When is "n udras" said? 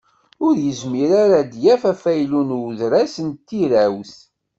2.47-3.15